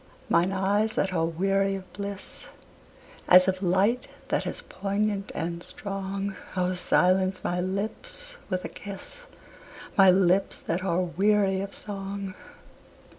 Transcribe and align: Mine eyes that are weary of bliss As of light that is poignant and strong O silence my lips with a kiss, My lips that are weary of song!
Mine 0.29 0.51
eyes 0.51 0.93
that 0.93 1.13
are 1.13 1.27
weary 1.27 1.75
of 1.75 1.93
bliss 1.93 2.45
As 3.27 3.47
of 3.47 3.61
light 3.61 4.07
that 4.29 4.47
is 4.47 4.63
poignant 4.63 5.31
and 5.35 5.61
strong 5.61 6.35
O 6.57 6.73
silence 6.73 7.43
my 7.43 7.61
lips 7.61 8.35
with 8.49 8.65
a 8.65 8.67
kiss, 8.67 9.25
My 9.95 10.09
lips 10.09 10.59
that 10.59 10.83
are 10.83 11.03
weary 11.03 11.61
of 11.61 11.75
song! 11.75 12.33